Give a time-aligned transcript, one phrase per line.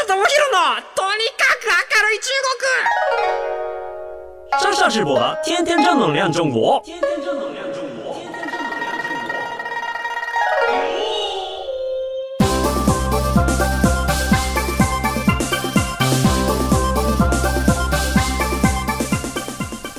[0.00, 0.24] 下智博の
[0.94, 2.30] とにかく明るい中
[4.60, 7.69] 国上下直播的天天正能量中国天天正能量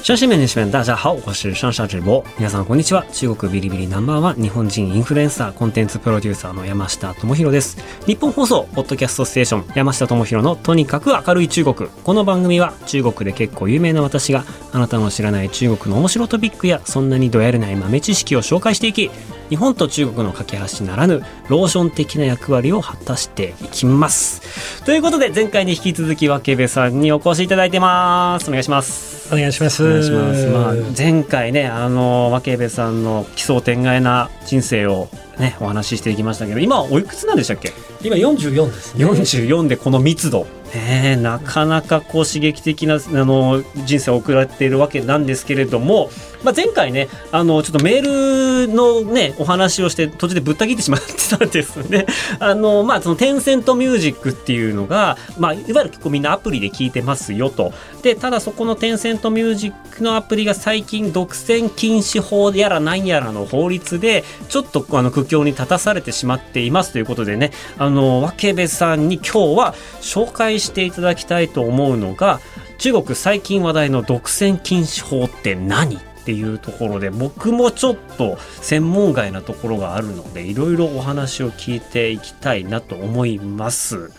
[0.02, 2.24] 上市面にし面大家好，我是上下直播。
[2.36, 3.06] 皆さんこんにちは。
[3.12, 7.78] 中国ビリビリナンバーワン日本人インフルエンサーコンテンツプロデューサーの山下智博です。
[8.04, 11.88] 日本放送ポッドキャストステーション山下智博のとにかく明るい中国。
[11.88, 19.08] この番組は中国で結構有名な私があなたの知らない中国の面白トピックやそんなにどやれない豆知識を紹介していき、
[19.52, 24.82] 日本と中国の架け橋ならぬローション的な役割を果たしていきます。
[24.86, 28.48] ということで前回に引き続きわけべさんにお越しいただいてます。
[28.48, 29.28] お願いします。
[29.30, 29.84] お願いします。
[29.84, 30.46] お願いします。
[30.46, 37.74] まあ、前回ね、あの、分部さんの奇想天外な人生をね、お話ししていきましたけど、今はおいくつなんでしたっけ？
[38.02, 39.04] 今44ですね。
[39.04, 40.46] 44でこの密度。
[40.74, 46.10] ねえなかなかこう刺激的なあの人生を送られているわけなんですけれども、
[46.42, 52.06] まあ、前回ねあのちょっとメールのねお話をして途中でぶった切ってしまってたんですね。
[52.40, 57.72] あのまあそのテンセントミュージックっていうのが、まあ、いわゆる結構みんなアプリで聞いてますよと。
[58.02, 72.40] でただそこのテンセントミュージックのアプリが最近独占禁止法やら何やらの法律でちょっとあの苦境に立たされてしまっていますということでねあの分部さんに今日は紹介していただきたいと思うのが
[72.78, 84.10] 中国最近話題の独占禁止法って何っていうところで僕もちょっと専門外なところがあるのでいろいろお話を聞いていきたいなと思います。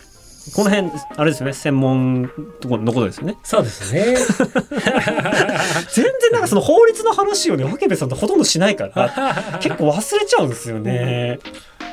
[0.54, 1.54] この辺あれですよね？
[1.54, 3.38] 専門ところのことですよね？
[3.42, 4.16] そうですね。
[5.92, 11.38] 全然なんかその法律の話をね分部さんとほとんどしないから結構忘れちゃうんですよね。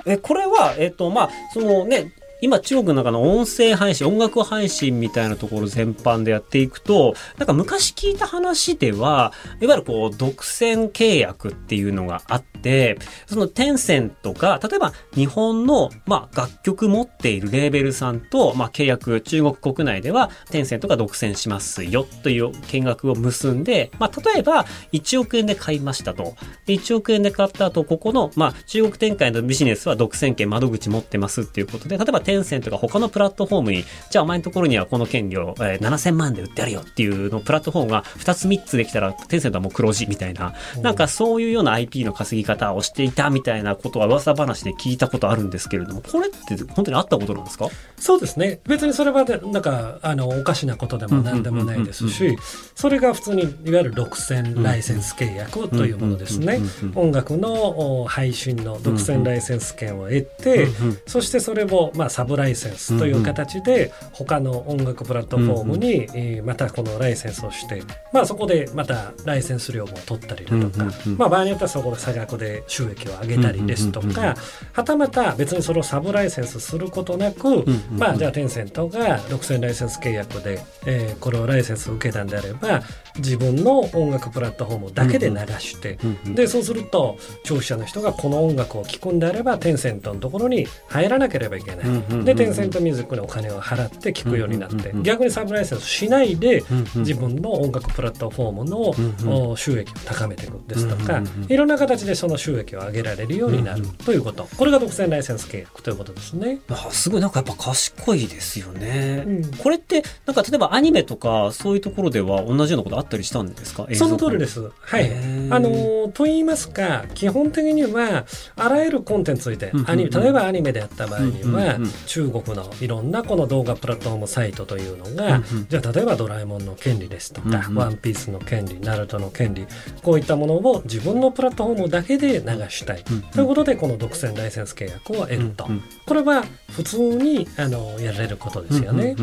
[0.06, 9.32] えこれはえっ、とまあそのね今中国の中の音声配信音楽配信みたいなところ全般でやっていくとなんか昔聞いた話では
[9.62, 12.98] いわゆるこう独占契約っていうのがあって
[13.28, 26.36] そのテンセントが例えば日本の、まあ、楽曲持っているレーベルさんと、まあ、契約中国国内ではテンセントが独占しますよという見学を結んで、まあ、例えば1億円で買いましたと。
[26.66, 40.54] で1億円で買った後ここの、まあ、中国展開のビジネスは独占権窓口持ってますっていうことで例えばテンセントが他のプラットフォームにじゃあお前のところにはこの権利を、えー7000万で売ってやるよっていうのプラットフォームが2つ3つできたらテンセントはもう黒字みたいな。
[40.82, 47.68] なんかそういうような IP の稼ぎ方をしていたみたいなことは噂話で聞いたことあるんですけれどもこれって本当にあったことなんですか？
[47.98, 48.60] そうですね。
[48.66, 52.38] 別にそれはねなんかあのおかしなことでも何でもないですし、
[52.76, 56.60] それが普通にいわゆる独占ライセンス契約というものですね。
[56.96, 60.68] 音楽のお配信の独占ライセンス権を得て、
[61.08, 70.86] そしてそれをまあサブライセンスという形で他の音楽プラットフォームに、えーまたこのライセンスをして、まあそこでまたライセンス料も取ったりだとか、
[71.18, 74.36] まあ場合によってはそこで差額で収益を上げたりですとか、
[74.74, 82.82] はたまた別にそれをサブライセンスすることなく、まあじゃあテンセントが独占ライセンス契約で、えーこれをライセンスを受けたんであれば
[83.18, 96.64] 自分の音楽プラットフォームだけで流して、でそうすると消費者の人がこの音楽を聴くんであればテンセントのところに入らなければいけない、でテンセントミュージックにお金を払って聴くようになって、逆にサブライセンスしないで、
[96.96, 106.60] 自分の音楽プラットフォームの、お収益を高めていくですとか、いろんな形でその収益を上げられるようになるということ、これが独占ライセンス契約ということですね。
[106.70, 107.22] あすごい。
[107.22, 109.52] なんかやっぱ賢いですよね、うん。
[109.58, 113.88] これってなんか例えばアニメとかそういうところでは同じようなことあったりしたんですか？
[113.94, 114.54] その通りです。
[114.54, 114.72] す。
[114.80, 115.10] はい。
[115.50, 118.26] あのーと言いますか、基本的には、
[118.56, 119.92] あらゆるコンテンツについてうんうんう、ん。
[119.92, 127.76] アニメ、例えばアニメであった場合にはうんうんうん、中国のいろんなこの動画プラットフォームサイトというのがうんうん、じゃあ例えばドラえもんの権利ですとかう、んうん。
[127.76, 129.66] ワンピースの権利、ナルトの権利、
[130.04, 133.04] こういったものを自分のプラットフォームだけで流したい。
[133.10, 133.22] うんうん。
[133.24, 135.66] ということで、この独占ライセンス契約を得ると。
[135.66, 135.82] うんうん。
[136.06, 139.16] これは普通に、あの、やられることですよね。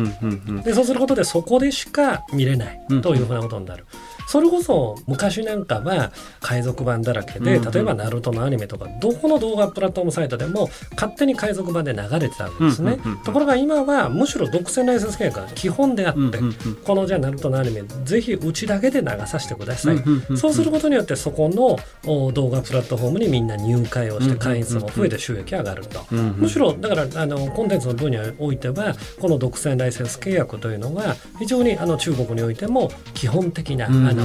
[0.63, 3.85] でそうすることでそこでしか見れないというふうなことになる。
[4.29, 7.71] それこそ昔なんかは海賊版だらけで、うんうん。
[7.71, 13.23] 例えばナルトのアニメとかどこの動画プラットフォームサイトでも勝手に海賊版で流れてたわけですね、うんうんうんうん。
[13.23, 16.75] ところが今はむしろ独占ライセンス契約が基本であって、うんうんうん。
[16.83, 20.37] このじゃあナルトのアニメぜひうちだけで流させてください、うんうんうんうん。
[20.37, 34.07] そうすることによってそこのお動画プラットフォームにみんな入会をして会員数も増えて収益上がると、うんうんむしろだからあのコンテンツの分野においてはこの独占ライセンス契約というのが非常にあの中国においても基本的な、うんうん。
[34.07, 34.18] あの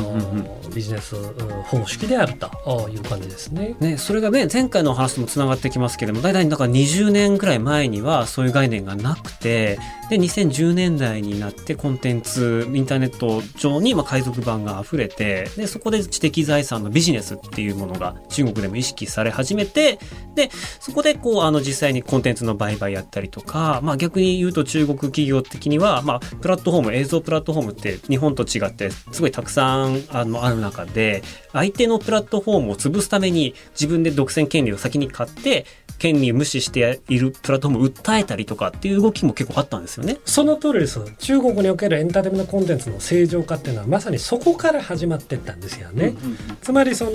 [0.75, 1.17] ビジネス
[1.65, 3.77] 方式であるという感じですね。
[3.81, 9.79] ねそれがね前回の話ともつながってきますけれども大体だから20年ぐらい前にはそういう概念がなくて
[10.11, 19.99] で2010年代になってコンテンツインターネット上にまあ海賊版が溢れてでそこで知的財産のビジネスっていうものが中国でも意識され始めて
[20.35, 20.51] で
[20.81, 31.23] そこでこうあの実際にコンテンツの売買やったりとか、まあ、逆に言うと中国企業的には、まあ、プラットフォーム映像プラットフォームって日本と違ってすごいたくさんあのある中で
[31.53, 35.67] 相手のプラットフォームを潰すために自分で独占権利を先に買って
[35.99, 40.19] 権利を無視しているプラットフォームを訴えたりとかっていう動きも結構あったんですよね。
[40.25, 41.01] その通りです。
[41.19, 46.15] 中国におけるエンターテイメントコンテンツの正常化っていうのはまさにそこから始まってったんですよね。
[46.63, 47.13] つまりその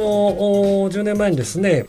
[0.90, 1.86] 10年前にですね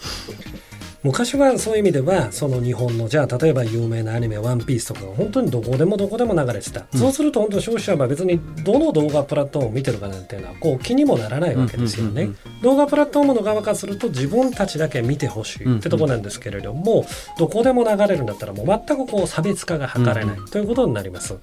[1.02, 12.30] 昔はそういう意味ではその日本のじゃあ例えば有名なアニメ「ワンピースとかが本当にどこでもどこでも流れてた、うん、そうすると本当消費者は別にどの動画プラットフォームを見てるかなんていうのはこう気にもならないわけですよね、
[12.62, 17.06] 動画プラットフォームの側からすると自分たちだけ見てほしいってとこなんですけれども、
[17.38, 21.36] どこでも流れるんだったらもう全くこう差別化が図れないということになります。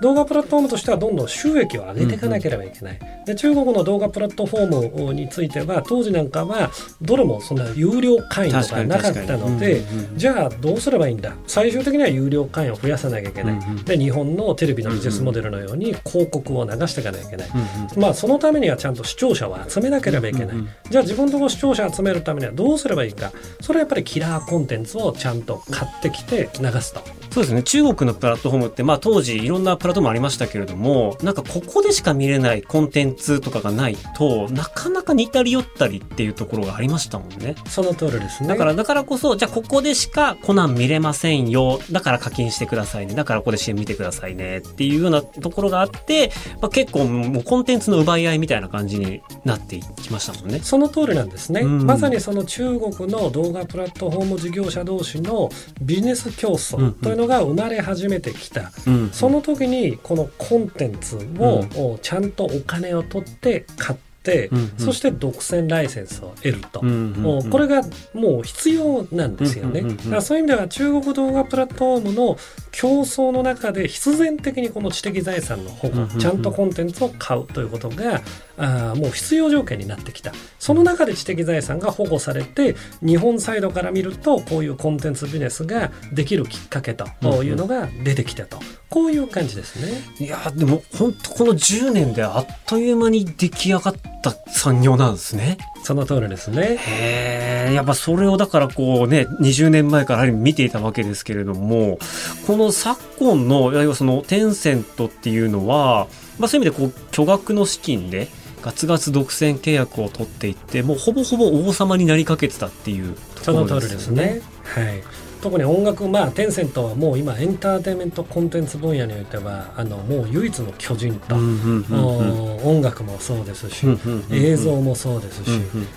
[0.00, 2.98] 動画プラットフォームとしてはどんどん収益を上げていかなければいけない。
[3.26, 6.70] で中国の動画プラットフォームについては当時なんかは
[7.00, 9.82] どれもそんな有料会員とかなかったので、
[10.16, 11.34] じゃあどうすればいいんだ？
[11.46, 17.60] 最終的には有料会員を増やさなきゃいけない、うんうん、で日本のテレビのビジネスモデルのように広告を流していかなきゃいけない、うん
[17.94, 23.32] うん、まあそのためにはちゃんと視聴者を集めなければいけない、うんうん、じゃあ自分のところ視聴者を集めるためにはどうすればいいか？
[23.60, 27.00] それはやっぱりキラーコンテンツをちゃんと買ってきて流すと。
[27.30, 27.64] そうですね。
[27.64, 37.56] 中国のプラットフォームって、まあ、当時いろんなプラットフォームありましたけれどもなんかここでしか見れないコンテンツとかがないとなかなか似たり寄ったりっていうところがありましたもんね。
[37.66, 38.48] その通りですね。
[38.48, 41.80] だからだからこそじゃあここでしかコナン見れませんよ。
[41.90, 43.14] だから課金してくださいね。
[43.14, 44.58] だからここで CM 見てくださいね。
[44.58, 46.30] っていうようなところがあって、
[46.62, 50.60] まあ、結構もうコンテンツの奪い合いみたいな感じになっていきましたもんね。
[50.60, 55.50] その通りなんですね、まさにその中国の動画プラットフォーム事業者同士の
[55.82, 64.13] ビジネス競争というのが生まれ始めめてきた、うん、その時にこのコンテンツをちゃんとお金を取って買って、
[64.50, 67.82] うんうん、そして独占ライセンスを得ると、うんうんうん、これが
[68.12, 72.36] もう必要なんですよね、だからそういう意味では中国動画プラットフォームの
[72.72, 78.22] 競争の中で必然的にこの知的財産の保護、ちゃんとコンテンツを買うということが
[78.56, 80.32] あもう必要条件になってきた。
[80.58, 87.06] その中で知的財産が保護されて日本サイドから見るとこういうコンテンツビジネスができるきっかけと
[87.42, 90.26] いうのが出てきたと、こういう感じですね。
[90.26, 93.94] いやでも本当この10年であっという間に出来上がっ
[94.24, 95.58] た産業なんですね。
[95.82, 96.76] その通りですね。
[96.78, 101.98] へえやっぱそれをだからこうね20年前から見ていたわけですけれども
[102.46, 106.06] この昨今のいわゆるそのテンセントっていうのは、
[106.38, 108.28] まあ、そういう意味でこう巨額の資金で
[108.62, 114.24] ガツガツ独占契約を取っていってもうほぼほぼ王様になりかけてたっていうところですね。
[114.24, 114.40] ね。
[114.64, 115.02] はい
[115.44, 123.86] 特に音楽まあテンセントはもう今エンターテインメントコンテンツ分野においてはあのもう唯一の巨人と、音楽もそうですし、
[124.30, 125.50] 映像もそうですし、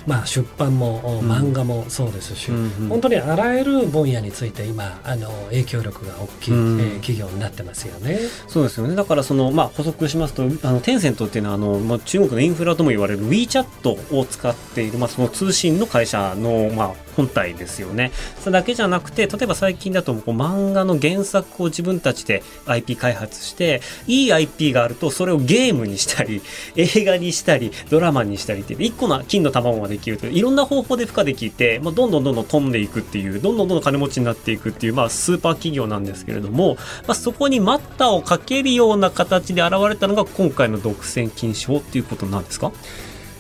[0.06, 2.52] まあ、出版も、漫画もそうですし、
[2.90, 8.20] 本当にあらゆる分野について今あの影響力が大きい、えー、企業になってますよね。
[8.50, 8.96] そうですよね。
[8.96, 18.12] だからその、まあ、補足しますとあのテンセントっていうのはあの、まあ、中国のインフラとも言われる WeChat を使っている、まあ、その通信の会社の、まあ、本体ですよね。
[18.40, 26.44] それだけじゃなくて、例えば最近だとこう漫画の原作を自分たちで IP 開発して、いい IP があるとそれをゲームにしたり、
[26.78, 36.76] 映画にしたり、ドラマにしたりって一個の金の卵ができるという、いろんな方法で付加できて、まあ、どんどんどんどん飛んでいくっていう、どんどんどんどん金持ちになっていくっていう、まあ、スーパー企業なんですけれども、
[37.07, 42.71] まあ、そこに待ったをかけるような形で現れたのが今回の独占禁止法っていうことなんですか？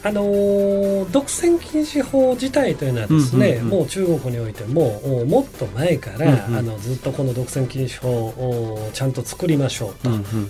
[0.03, 9.95] あのー、独占禁止法自体というのはですね、うんうんうん、もう中国においてももっと前から、うんうん、あのずっとこの独占禁止法をちゃんと作りましょう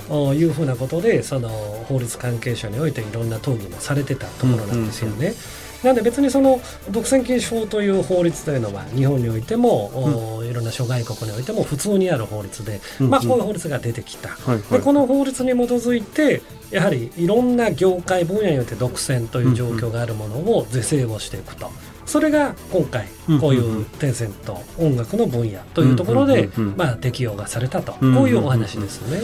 [0.07, 5.15] というふうなことでその法律関係者においていろんな討議もされてたところなんですよね。
[5.15, 16.41] うんうんうんなんで別にその独占禁止法という法律というのは日本においても、うん、いろんな諸外国においても普通にある法律で、うんうん、まあ、こういう法律が出てきた、はいはい、でこの法律に基づいて
[16.71, 21.69] やはりいろんな業界分野によって独占という状況があるものを是正をしていくと。
[22.05, 23.05] それが今回
[23.41, 27.93] こういうテンセント音楽の分野というところでまあ適用がされたと。
[27.93, 29.21] こういうお話ですね。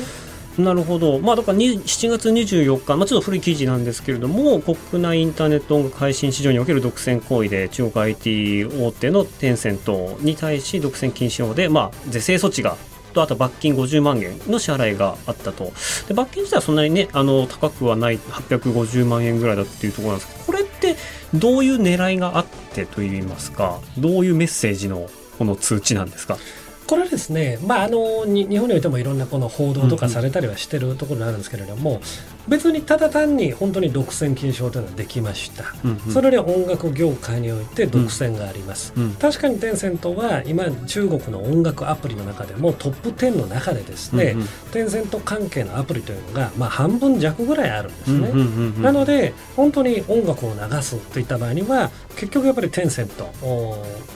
[0.58, 12.78] なるほど、まあ、だから7月24日、まあ、ちょっと古い記事なんですけれども、国内インターネット音楽配信市場における独占行為で、中国 IT 大手のテンセントに対し、独占禁止法で、まあ、是正措置が
[13.14, 15.72] とあと罰金50万円の支払いがあったと。
[16.08, 20.96] で罰金自体はそんなにねあの高くはない850万円ぐらいだっていうところなんですけどこれって
[21.36, 25.08] どういう狙いがあってといいますかどういうメッセージの
[25.38, 26.38] この通知なんですか？
[26.88, 32.02] これですね、まあ、あの日本においてもいろんなこの報道とかされたりはしてるところがあるんですけれども、
[32.48, 53.30] 別にただ単に本当に独占禁止法というのはできました、うんうん、それで音楽業界において独占があります、うんうん、確かにテンセントは今中国の音楽アプリの中でもトップ10の中でですね、うんうん、テンセント関係のアプリというのが、まあ、半分弱ぐらいあるんですね、うんうんうんうん、なので本当に音楽を流すといった場合には結局やっぱりテンセント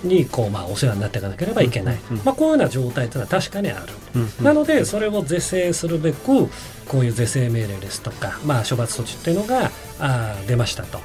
[0.03, 6.50] にこう、まあ、お世話になっていかなければいけない、うんうん、まあ、こういうような状態というのは確かにある、うんうん、なのでそれを是正するべく
[6.88, 11.00] こういう是正命令ですとか、まあ、処罰措置っていうのがあ出ましたと。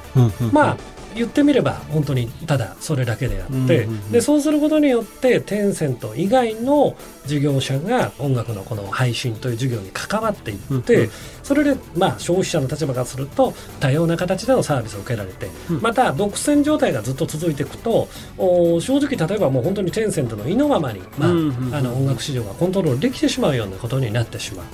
[0.51, 0.77] まあ
[1.15, 11.09] 言ってみれば本当にただそれだけであって、でそうすることによってテンセント以外の事業者が音楽のこの配信という事業に関わっていって、
[11.43, 15.49] それでまあ消費者の立場からすると多様な形でのサービスを受けられて、
[15.81, 21.29] また独占状態がずっと続いていくとお正直例えばもう本当にテンセントの意のままに、まあ
[21.77, 24.65] あの音楽市場がコントロールできてしまうようなことになってしまう。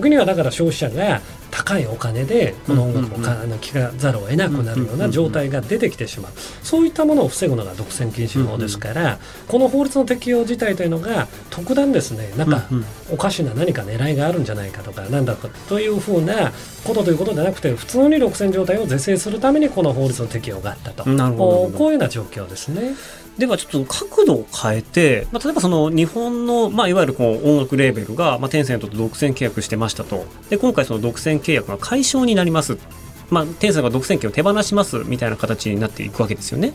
[0.00, 3.18] 時にはだから消費者が高いお金でこの音楽を
[3.58, 6.32] 聴かざるを得なくなるような状態が出てきてしまう。
[6.62, 12.66] そういったものを防ぐのが独占禁止法ですからこの法律の適用自体というのが特段ですねなんか
[13.10, 16.52] おかしな何か狙いがあるんじゃないかとかなんだかというふうな
[16.84, 22.94] ことということではなくて普通に独占状態を是正するためにこの法律の適用があったとこういうような状況ですね。
[23.38, 30.26] ではちょっと角度を変えて、まあ、例えばその日本の、まあ、いわゆるこう音楽レーベルが、まあ、テンセントと独占契約してましたと。
[30.50, 32.78] で今回その独占契約が解消になります、
[33.30, 36.72] まあ、テンセントが独占権を手放しますみたいな形になっていくわけですよね。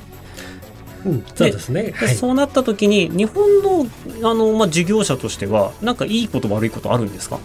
[1.05, 3.87] うん、そうですね、はい、そうなった時に日本の
[4.29, 7.39] あの、まあ、事業者としてはなんかいいこと悪いことあるんですか？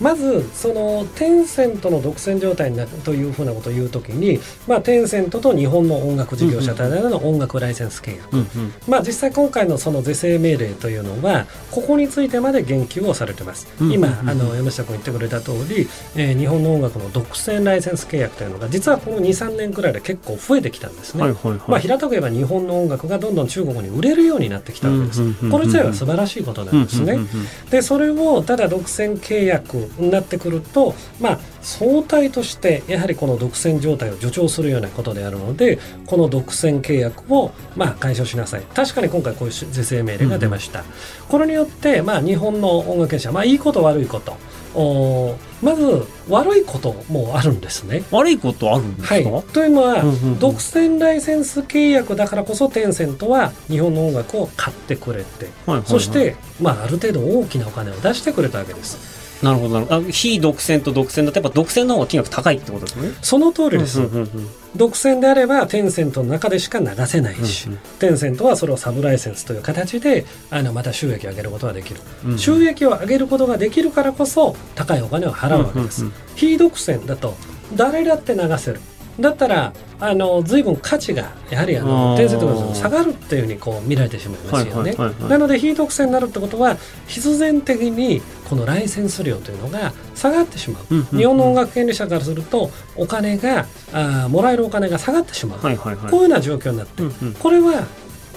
[0.00, 38.62] まずそのテンセントの独占状態になるというふうなことを言うときに、まあ、テンセントと日本の音楽事業者との音楽ライセンス契約、うんうん、まあ、実際今回のその是正命令というのはここについてまで言及をされてます、うんうんうん、今あの山下君言ってくれた通り、えー、日本の音楽の独占ライセンス契約というのが実はこの23年くらいで結構増えてきたんですね、はいはいはい、まあ、平たく言えば日本の音楽がどんどん中国に売れるようになってきたわけです、うんうんうんうん、これ自体は素晴らしいことなんですね、うんうんうんうん、でそれをただ独占契約になってくると、まあ、相対としてやはりこの独占状態を助長するようなことであるのでこの独占契約をまあ解消しなさい。
[38.74, 40.86] 確かに今回こういう是正命令が出ました、うん、
[41.28, 44.36] これによってまあ日本の音楽会社、まあ、いいこと悪いこと。
[44.76, 48.02] おまず悪いこともあるんですね。
[48.10, 59.13] 悪いことあるんですか、はい、というのは、うんうんうん、独占ライセンス契約だからこそテンセントは日本の音楽を買ってくれて、はいはいはい、そして、まあ、ある程度大きなお金を出してくれたわけです。
[59.42, 63.10] なるほどあ非独占と独占だとやっぱ独占の方が金額高いってことですね。
[63.20, 77.34] その通りです、うんうんうん、独占であればテンセントの中でしか流せないし、うんうん、テンセントはそれをサブライセンスという形であのまた収益を上げることができる、うんうん、収益を上げることができるからこそ高いお金を払うわけです、うんうんうん、非独占だと
[77.74, 78.80] 誰だって流せる
[79.20, 84.94] だったらあの随分価値がやはりあの点数とか下がるっていうふうにこう見られてしまいますよね。
[85.28, 97.86] なので非独占になるってことは必然的にこのライセンス料というのが下がってしまう、うんうんうん、日本の音楽権利者からするとお金があもらえるお金が下がってしまう、はいはいはい、こういうような状況になって、うんうん、これは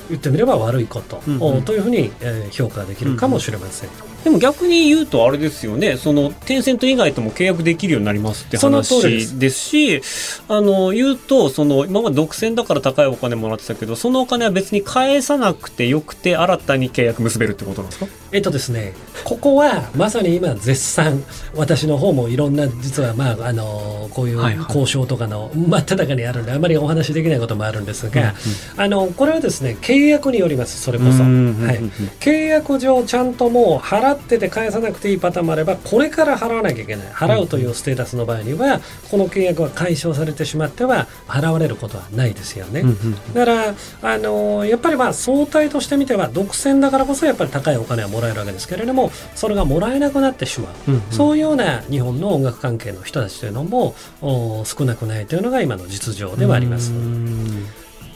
[0.10, 3.89] 言ってみれば悪いこと、うんうん、というふうに、えー、評価できるかもしれません。
[3.89, 9.57] うんでも逆に言うとあれですよね、そのテンセント以外とも契約できるようになりますって話です。
[9.57, 10.01] し、
[10.50, 18.07] あの言うと、その今まで独占だから高いお金もらってたけど、そのお金は別に返さなくてよくて、新たに契約結べるってことなんですか？
[18.33, 18.93] えっとですね、
[19.24, 21.24] ここはまさに今、絶賛、
[21.55, 28.33] 私の方もいろんな、実は、まあ、あのこういう交渉とかの真っ只中にあるんで、あまりお話しできないこともあるんですが、うんうん、
[28.81, 31.24] あのこれはですね契約によります、それこそ。
[31.24, 31.79] はい、
[32.19, 37.08] 契約上、ちゃんともう払ってて返さなくていいパターンもあればこれから払わなきゃいけない。
[37.08, 42.84] 払うというステータスの場合にはこの契約は解消されてしまっては払われることはないですよね、
[43.34, 50.74] だからあのやっぱりまあ相対としてみては独占だからこそやっぱり高いお金はもらえるわけですけれどもそれがもらえなくなってしまう、
[51.12, 56.92] そういうような日本の音楽関係の人たちというのも少なくないというのが今の実情ではあります。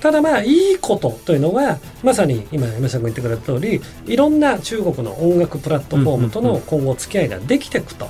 [0.01, 8.09] ただまあいいことというのはまさに今山下君言ってくれた通りいろんな中国の音楽プラットフォームとの今後付き合いができていくと。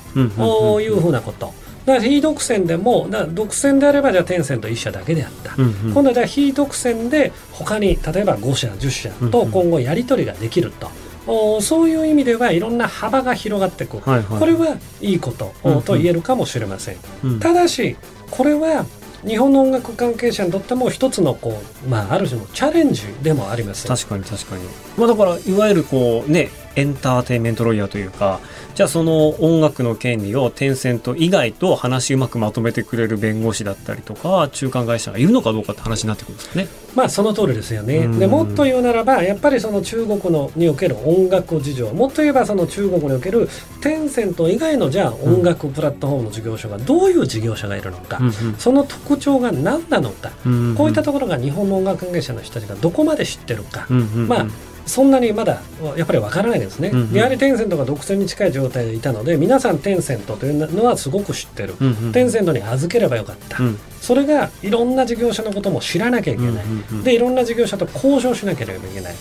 [0.81, 1.53] いうふうなこと。
[1.86, 10.89] だから非独占でも独占であればじゃあテンセント1社だけであった、うんうん、今度はじゃあ非独占で他に例えば5社10社と今後やり取りができると。
[11.27, 16.98] おそういう意味ではいろんな幅が広がっていく、はいはいこれはいいこと、うんうんと言えるかもしれません。
[17.24, 17.39] うん。
[17.39, 17.95] ただし
[18.31, 18.86] これは
[19.25, 23.88] 日本の音楽関係者にとっても一つのこう、まあ、ある種のチャレンジでもあります。
[23.88, 24.63] 確かに確かに。
[24.98, 28.40] まあだから、いわゆるこうね、エンターテインメントロイヤーというか、
[28.75, 36.68] じゃあその音楽の権利をテンセント以外と話うまくまとめてくれる弁護士だったりとか、中間会社がいるのかどうかって話になってくるんですよね。
[36.96, 37.98] まあその通りですよね。
[37.98, 43.50] うんでもっと言うならばやっぱりその中国のにおける音楽事情もっと言えばその中国における
[43.82, 48.20] テンセント以外のじゃあ音楽プラットフォームの事業者がどういう事業者がいるのか、
[48.58, 54.46] その特徴が何なのか、うんこういったところが日本の音楽関係者の人たちがどこまで知ってるか、うんうんうんまあ
[54.86, 55.62] そんなにまだ
[55.96, 57.14] やっぱりわからないですね、うんうん。
[57.14, 63.80] やはりテンセントが独占に近い状態でいたので皆さんテンセントというのはすごく知ってる、うんうんテンセントに預ければよかった、うん。
[64.02, 67.04] それがいろんな事業者のことも知らなきゃいけない、うんうんうん。
[67.04, 69.16] でいろんな事業者と交渉しなければいけない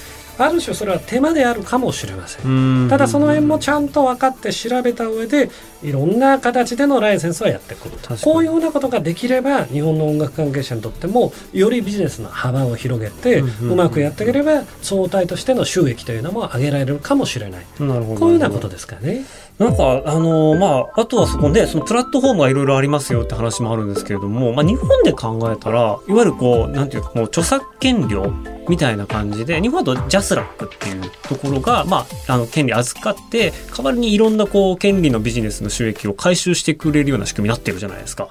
[0.47, 2.89] ある種それは手間であるかもしれません、うん。
[2.89, 5.51] ただその辺もちゃんと分かって調べた上で
[5.83, 17.65] いろんな形でのライセンスはやってくるこういうふうなことができれば日本の音楽関係者にとってもよりビジネスの幅を広げて、うんうんうんうまくやっていければ総体としての収益というのも上げられるかもしれない。
[17.79, 19.25] こういうようなことですかね。
[19.61, 28.33] なんか、あのーまあ、あとはそこで、そのプラットフォームがいろいろありますよって話もあるんですけれども、まあ、日本で考えたら、いわゆるこう、なんていうか、もう著作権料
[28.71, 38.29] みたいな感じで、日本だとジャスラックっていうところが、まあ、あの、権利預かって、代わりにいろんなこう、権利のビジネスの収益を回収してくれるような仕組みになってるじゃないですか。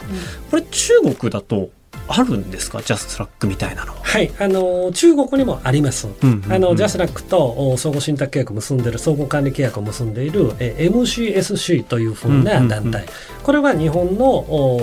[0.50, 1.70] これ中国だと
[2.08, 2.82] あるんですか？
[2.82, 4.00] ジャスラックみたいなのは。
[4.02, 6.08] はい、あの中国にもあります。
[6.08, 13.06] うんうんうんあのジャスラックとお相互信託契約を結んでいる相互管理契約を結んでいるえ MCSC というふうな団体、
[13.44, 14.28] これは日本の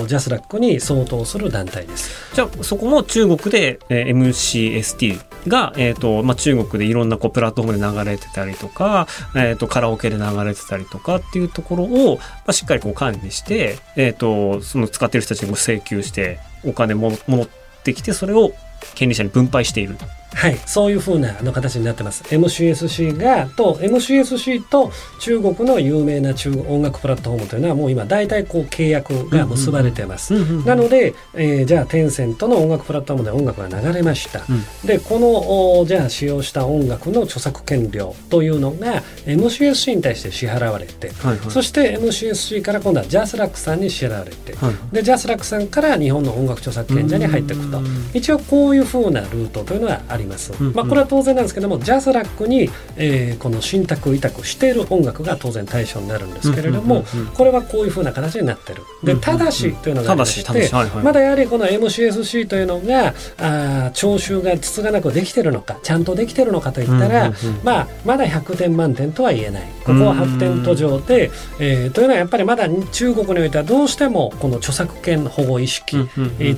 [0.01, 2.35] おジャスラックに相当する団体です。
[2.35, 17.49] じゃあ、そこも中国で、えー MCST が、えっ、と、まあ、中国でいろんなこうプラットフォームで流れてたりとか、えっ、と、カラオケで流れてたりとかっていうところを、まあ、しっかりこう管理して、えっ、と、その使ってる人たちにこう請求して、お金も戻っ
[17.85, 18.53] てきて、それを
[18.95, 19.97] 権利者に分配している。
[20.35, 22.23] はい、そういうふうなあの形になってます。
[22.25, 24.91] MCSC がと MCSC と
[25.21, 30.35] 中国の有名な中音楽プラットフォームというのはもう今大体こう契約が結ばれてます。
[30.65, 34.43] なので、えーじゃあテンセントの音楽プラットフォームで音楽が流れました。
[34.85, 41.51] でこのおじゃあ使用した音楽の著作権料というのが MCSC に対して支払われて、はいはい。
[41.51, 57.29] そして MCSC から今度はジャスラックさんに支払われて、はいでジャスラックさんから日本の音楽著作権者に入っていくとうん一応こういうふうなルートというのはあります、うんまあ、これは当然なんですけどもジャスラックに、えーこの信託委託している音楽が当然対象になるんですけれども、うんうんうん。
[57.29, 58.83] うんこれはこういうふうな形になってる。
[59.03, 59.39] でうんうんうん。
[59.39, 61.05] ただしというのがありまして、ただしただしはいはい。
[61.05, 67.61] まだやはりこの MCSC というのがあー徴収がつつがなくできてるのかちゃんとできてるのかといったら、うんうんうん。
[67.63, 69.63] まあ、まだ100点満点とは言えない。
[69.85, 75.97] ここは発展途上で、えーというのはやっぱりまだ中国においてはどうしてもこの著作権保護意識、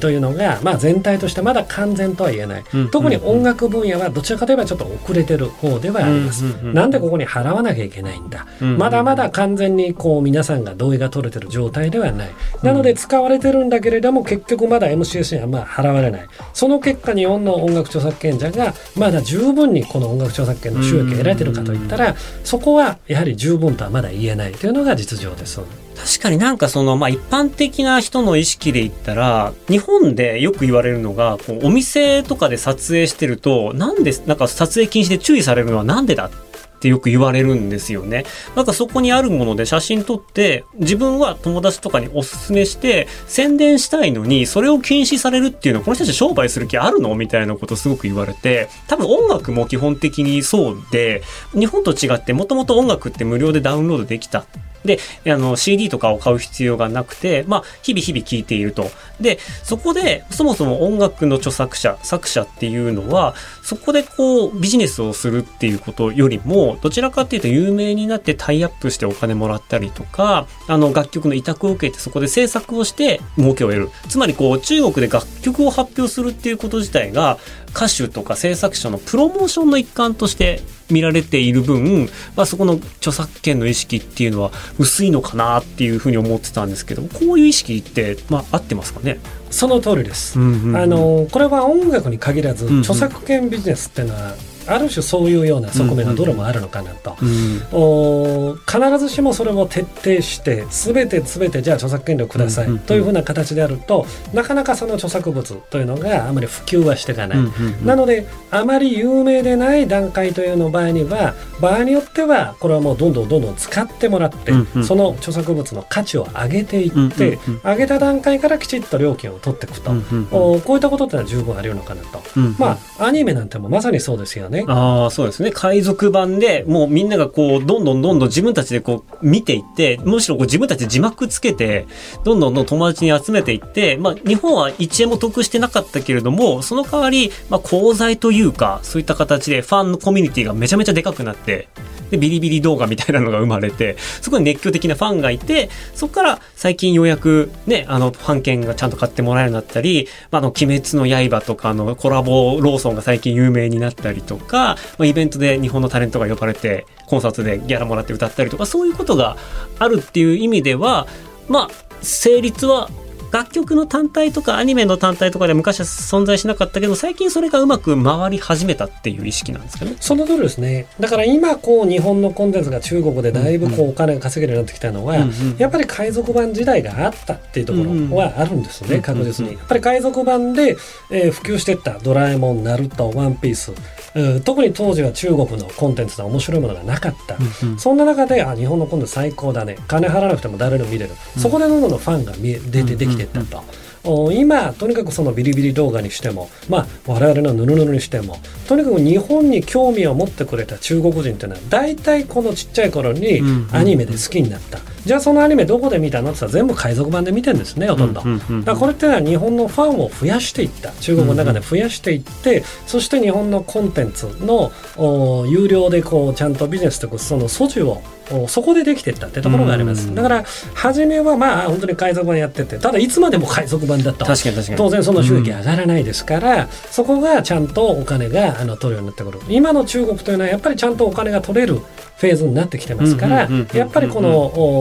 [0.00, 2.90] というのが、まあ、全体としてまだ完全とは言えない、うんうん。
[2.90, 12.30] 特に音楽分野はどちらかといえばちょっと遅れてる方ではあります、なんでここに払わなきゃいけないんだ、まだまだ完全にこう皆さんが同意が取れてる状態ではない。
[12.62, 16.26] なので使われてるんだけれども結局まだ MCS にはまあ払われない。
[16.52, 25.60] その結果日本の音楽著作権者がまだ十分にこの音楽著作権の収益を得られてるかといったらそこはやはり十分とはまだ言えないというのが実情です。
[25.98, 38.24] 確かになんかその、まあ、一般的な人の意識で言ったら、日本でよく言われるのが、こうお店とかで撮影してると、なんで、なんか撮影禁止で注意されるのはなんでだってよく言われるんですよね。
[38.54, 47.14] なんかそこにあるもので写真撮って、自分は友達とかにおすすめして、宣伝したいのに、それを禁止されるっていうのは、この人たち商売する気あるの？
[47.16, 54.46] みたいなことすごく言われて、多分音楽も基本的にそうで、日本と違ってもともと音楽って無料でダウンロードできた
[54.84, 58.90] で、あの、CD とかを買う必要がなくて、まあ、日々日々聴いていると。
[59.20, 73.90] で、そこで、そもそも音楽の著作者、作者っていうのは、そこでこう、ビジネスをするっていうことよりも、どちらかっていうと有名になってタイアップしてお金もらったりとか、あの、楽曲の委託を受けてそこで制作をして儲けを得る。
[74.08, 77.38] つまりこう、中国で楽曲を発表するっていうこと自体が、
[77.74, 89.18] 歌手とか制作者のプロモーションの一環として見られている分、まあ、そこの著作権の意識っていうのは薄いのかなっていうふうに思ってたんですけどこういう意識って、まあ、合ってますかね、
[89.50, 90.38] その通りです。
[90.38, 90.76] うんうんうん。
[90.76, 92.80] あのこれは音楽に限らず、んうん。
[92.80, 94.34] 著作権ビジネスっていうのは
[94.68, 97.16] ある種そういうような側面のどれもあるのかなと。
[97.22, 97.28] うん
[97.72, 107.38] おの必ずしもそれを徹底して全て全てじゃあ著作権料ください、というふうな形であるとなかなかその著作物というのがあまり普及はしていかない。
[107.84, 114.52] なのであまり有名でない段階というの場合には場合によってはこれはもうどんどんどんどん使ってもらって、
[114.82, 119.92] その著作物の価値を上げていって、上げた段階からきちっと料金を取っていくと、
[120.30, 122.22] おこういったことってのは十分あり得るのかなと。
[122.58, 124.57] まあアニメなんてもまさにそうですよね。
[124.66, 125.50] ああ、そうですね。
[125.50, 131.86] 海賊版で、もうみんながこう、どんどんどんどん自分たちでこう、見ていって、むしろこう自分たちで字幕つけて、
[132.24, 141.68] どんどんどん友達に集めていって、まあ、日本は1円も得してなかったけれども、その代わり、まあ、功罪というか、そういった形でファンのコミュニティがめちゃめちゃでかくなって、
[142.10, 159.36] で、ビリビリ動画みたいなのが生まれて、そこに熱狂的なファンがいて、そこから最近ようやくね、あの、ファン券がちゃんと買ってもらえるようになったり、まあ、あの、鬼滅の刃とかのコラボローソンが最近有名になったりとか、まあ、イベントで日本のタレントが呼ばれて、コンサートでギャラもらって歌ったりとか、そういうことが
[159.78, 161.06] あるっていう意味では、
[161.48, 161.70] まあ、
[162.02, 162.90] 成立は
[163.32, 169.96] 楽曲の単体とかアニメの単体とかで昔は存在しなかったけど最近それがうまく回り始めたっていう意識なんですかね。
[170.00, 170.86] その通りですね。
[171.00, 179.52] だから今こう日本のコンテンツが中国でだいぶこうお金が稼げるようになってきたのは、うんうんやっぱり海賊版時代があったっていうところはあるんですね、うん確実に。
[179.52, 180.76] うんやっぱり海賊版で、
[181.10, 183.72] えー普及していったドラえもん、ナルト、ワンピース、
[184.14, 187.36] うん特に当時は中国のコンテンツで面白いものがなかった。
[187.76, 189.76] そんな中で、あ、日本のコンテンツ最高だね。
[189.86, 191.12] 金払わなくても誰でも見れる。
[191.36, 193.62] そこでどんどんファンが見え出てできていったと。
[194.04, 204.78] お今とにかくそのビリビリ動画にしても、まあ、我々のヌルヌルにしてもとにかく日本に興味を持ってくれた中国人っていうのは大体このちっちゃい頃にうんアニメで好きになった、
[205.08, 208.20] じゃあそのアニメどこで見たのって言ったら全部海賊版で見てるんですねほとんど。
[208.20, 210.92] だからこれってのは日本のファンを増やしていった。
[211.00, 220.44] 中国の中で増やしていって、そして日本のコンテンツのお有料でこうちゃんとビジネスとかその素地をおそこでできていったってところがあります、うんだから
[220.74, 224.78] 初めはまあ本当に海賊版やっててただいつまでも海賊版だと確かに確かに。
[224.78, 229.40] 当然その収益上がらないですから、そこがちゃんとお金があの取るようになってくる。
[229.48, 233.76] 今の中国というのはやっぱりちゃんとお金が取れるフェーズになってきてますからうんうんうんうんうん。
[233.78, 234.30] やっぱりこの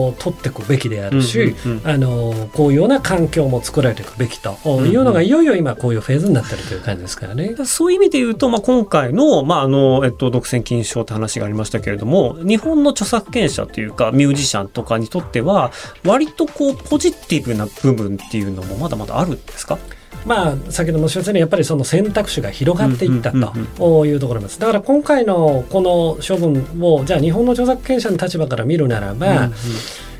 [0.08, 1.88] お取っていくべきであるし、うんうんうん。
[1.88, 7.54] あのこういうような環境も作られていくべきというのがいよいよ今こういうフェーズになってるという感じですからね。
[7.64, 15.72] そういう意味で言うと、まあ、今回の、まあ、あの、えっと、独占禁止症って話がありましたけれども、日本の著作権者というか、ミュージシャンとかにとっては、
[16.04, 19.78] 割とこう、ポジティブな部分っていうのもまだまだあるんですか？
[20.26, 23.66] まあ、先ほど申しましたようにやっぱりその選択肢が広がっていったうんうんうん。
[23.66, 24.58] というところです。
[24.58, 29.54] だから今回のこの処分をじゃあ日本の著作権者の立場から見るならば、うん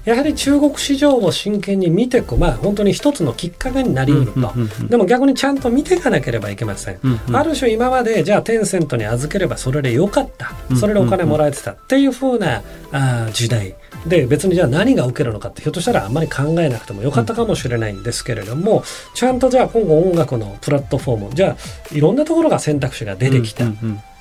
[0.08, 4.52] やはり中国市場を真剣に見ていく、まあ、本当に一つのきっかけになりうると、
[4.88, 6.98] でも逆にちゃんと見ていかなければいけません。
[7.02, 7.36] うんうん。
[7.36, 10.52] ある種今までじゃあテンセントに預ければそれでよかった。
[10.70, 11.72] うんそれでお金もらえてた。
[11.72, 13.74] っていう風なあー時代。
[14.06, 23.64] で別にじゃあ何が受けるのかってひょっとしたらあんまり考えなくてもよかったかもしれないんですけれどもちゃんとじゃあ今後音楽のプラットフォームじゃあいろんなところが選択肢が出てきた、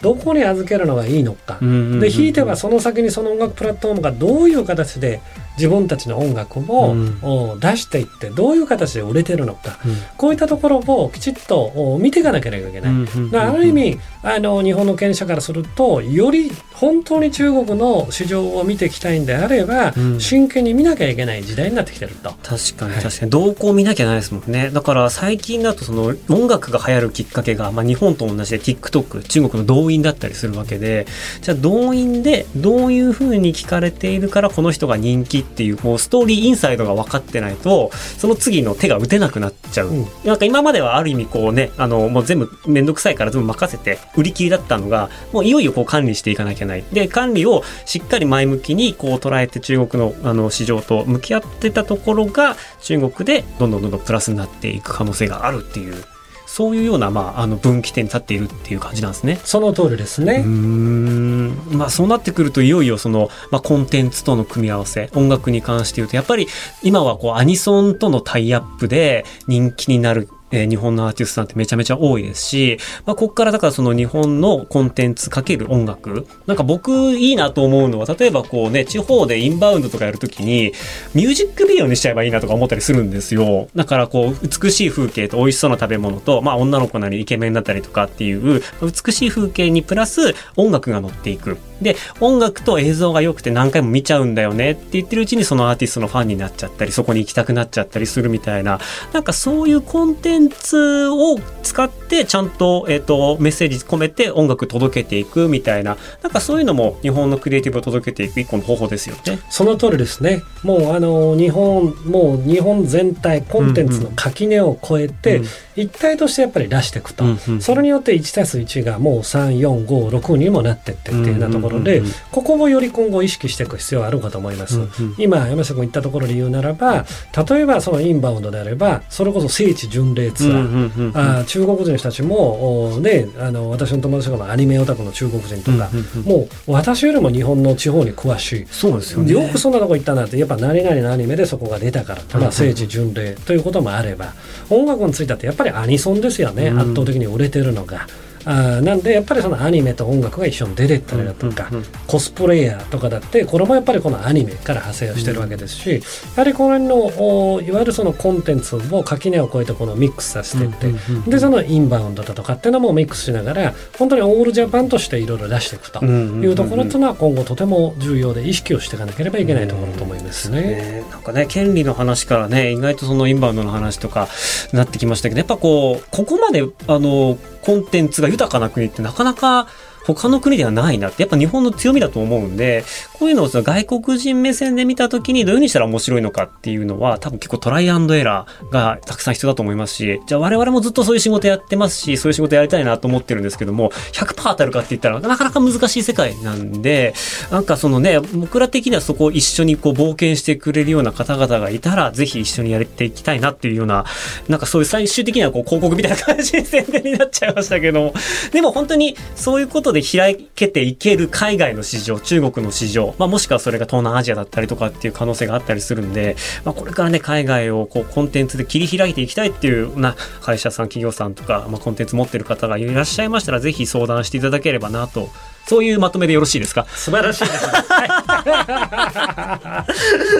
[0.02, 1.60] どこに預けるのがいいのか、
[2.00, 5.22] でひいてはその先にその音楽プラットフォームがどういう形で
[5.58, 7.20] 自分たちの音楽を、うん。
[7.24, 9.80] お出していってどういう形で売れてるのか。
[9.86, 9.96] うん。
[10.16, 12.94] こういったところをきちっとお見ていかなければいけない。
[13.34, 20.20] ある意味あの日本の経営者からするとより本当に中国の市場を見ていきたいんであれば、うん。
[20.22, 22.34] 真剣に見なきゃいけない時代になってきてると。
[22.44, 23.04] 確かにはい。
[23.04, 23.32] 確かに。
[23.32, 24.70] 動向見なきゃないですもんね。
[24.70, 31.08] だから最近だとその音楽が流行るきっかけが、まあ、日本と同じで TikTok 中国の動員だったりするわけで
[31.42, 40.08] じゃあ動員でどういうふうに聞かれているからこの人が人気っていうこうストーリーインサイドが分かってないとその次の手が打てなくなっちゃう、うん。
[40.24, 46.84] なんか今まではある意味こうねあのもう全部面倒くさいから全部任せて売り切りだったのがもういよいよこう管理していかなきゃいけない。
[46.92, 56.04] で管理をしっかり前向きにこう捉えて中国のあの市場と向き合ってたところが中国でどんどんどんどんプラスになっていく可能性があるっていう
[56.48, 59.40] そういうような、まあ、あの分岐点に立っているっていう感じなんですね。
[59.44, 60.42] その通りですね。
[60.42, 66.48] んまあそうなってくるといよいよその、まあ、コンテンツとの組み合わせ音楽に関して言うとやっぱり
[66.82, 80.74] 今はこうアニソンとのタイアップで人気になるえー日本のアーティストさんってめちゃめちゃ多いですし、まあ、ここからだからその日本のコンテンツかける音楽なんか僕いいなと思うのは例えばこうね地方でインバウンドとかやるときに
[81.14, 83.68] ミュージックビデオにしちゃえばいいなとか思ったりするんですよ。
[83.76, 91.58] だからこう美しい風景と美味しそうな食べ物と、まあ、女の子なりイケメンだったりとかっていう美しい風景にプラス音楽が乗っていく。
[91.82, 94.72] で音楽と映像が良くて何回も見ちゃうんだよね。
[94.72, 98.80] って言ってるうちにそのアーティストのファンになっちゃったりそこに行きたくなっちゃったりするみたいな。
[99.14, 105.98] なんかそういうコンテンツを使ってちゃんと,、えーと、メッセージ込めて音楽届けていくみたいな。
[106.24, 109.40] なんかそういうのも日本のクリエイティブを届けていく一個の方法ですよね。
[109.50, 110.44] その通りですね。
[110.64, 115.42] もうあの日本もう日本全体コンテンツの垣根を越えて、
[115.76, 122.02] 一体としてやっぱり出していくと、うんうん、それによって1たす1がもう3456にもなってってっていうようなところで、
[122.32, 124.80] ここをより今後意識していく必要はあるかと思います。
[125.18, 127.06] 今山下君言ったところで言うならば
[127.50, 135.90] 例えばそのインバウンドであればそれこそ聖地巡礼ツアー、あ中国人の人たちもねあの私の友達とかのアニメオタクの中国人とか、
[136.26, 138.66] もう私よりも日本の地方に詳しい。
[138.70, 144.34] そうですよ,、ね、よくそんなとこ行ったなってやっぱ何々のアニメでそこが出たから、まあ、聖地巡礼ということもあれば
[144.70, 148.08] 音楽についてはやっぱりアニソンですよね、圧倒的に売れてるのが。
[148.48, 151.70] あなんでやっぱりそのアニメと音楽が一緒に出てったりだとか、
[152.08, 156.00] コスプレイヤーとかだってこれもやっぱりこのアニメから派生をしてるわけですし、や
[156.38, 160.94] はりこの辺のいわゆるそのコンテンツを垣根を越えてこのミックスさせていって、
[161.30, 170.58] でそのインバウンドだとかっていうのもミックスしながら本当にオールジャパンとしていろいろ出していくというところというのは今後とても重要で意識をしていかなければいけないところと思いますね。
[170.62, 171.04] ね。
[171.12, 174.28] なんかね権利の話からね意外とそのインバウンドの話とか
[174.74, 179.68] なってきましたけどやっぱこうここまであのコンテンツが豊かな国ってなかなか
[180.14, 197.14] 他の国ではないなって、やっぱ日本の強みだと思うんで、こういうのをその外国人目線で見た時にどういうふうにしたら面白いのかっていうのは、多分結構トライアンドエラーがたくさん必要だと思いますし、じゃあ我々もずっとそういう仕事やってますし、そういう仕事やりたいなと思ってるんですけども、100%当たるかって言ったらなかなか難しい世界なんで、
[197.52, 204.06] なんかそのね、僕ら的にはそこを一緒にこう冒険してくれるような方々がいたら、ぜひ一緒にやっていきたいなっていうような、
[204.48, 208.14] なんかそういう最終的にはこう広告みたいな感じで宣伝になっちゃいましたけども、
[208.52, 225.30] でも本当にそういうことでで開けていける海外の市場、中国の市場、まあ、もしくはそれが東南アジアだったりとかっていう可能性があったりするんで、まあ、これからね、海外をこうコンテンツで切り開いていきたいっていうな会社さん、企業さんとか、まあ、コンテンツ持ってる方がいらっしゃいましたら、ぜひ相談していただければなと
[225.68, 226.86] そういうまとめでよろしいですか？
[226.86, 227.68] 素晴らしいです、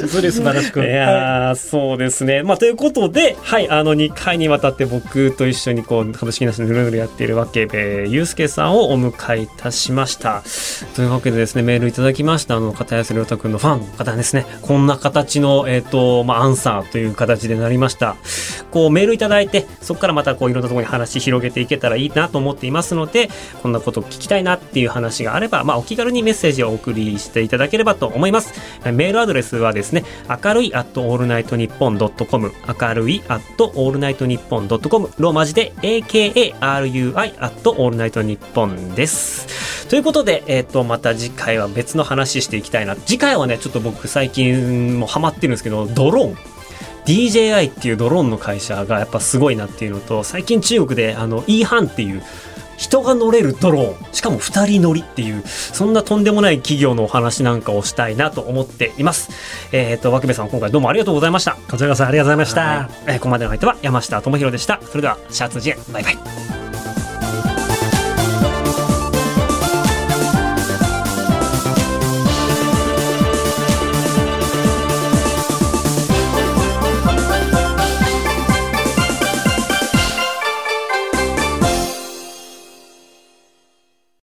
[0.04, 0.82] 実に素晴らしく。
[0.82, 2.44] いやそうですね。
[2.44, 10.44] まあ、ということで、はい、あの、2回にわたって僕と一緒にこう、株式会社ぬるぬるやっているわけで、ゆうすけさんをお迎えいたしました。
[10.96, 18.16] というわけでですね、メールいただきました、あの、片安亮太君のファンの方ですね、こんな形の、えっ、ー、と、まあ、アンサーという形でなりました。
[18.72, 23.30] こう、メールいただいて、そこからまたこう、いろんなところに話広げていけたらいいなと思っていますので、
[23.62, 28.54] こんなこと聞きたいなっていう話があれば、まあ、お気軽にメッセージをお送りしていただければと思います。
[28.86, 30.04] メールアドレスはですね、
[30.44, 33.42] 明るい at all night 日本 .com、明るい at
[33.76, 36.54] all night 日本 .com、ローマ字で akarui
[37.40, 39.88] at all night 日本です。
[39.90, 42.96] ということで、えっ、ー、と、また次回は別の話していきたいな。
[42.96, 46.38] 次回はね、ちょっと僕最近もハマってるんですけど、ドローン。
[47.06, 52.22] DJI っていうドローンの会社がやっぱすごいなっていうのと、最近中国であの E ハンっていう
[52.78, 59.30] 人が乗れるドローンしかも2人乗りっていうそんなとんでもない企業のお話なんかをしたいなと思っています。
[59.72, 61.58] えっ、ー、と脇部さん今回どうもありがとうございました。
[61.70, 64.80] こちらこそありがとうございました、えー、ここまでの相手は山下智博でした。
[64.82, 66.67] それではシャツジェバイバイ